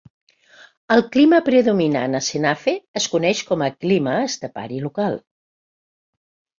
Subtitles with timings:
[0.95, 5.25] El clima predominant a Senafe es coneix com a clima estepari local.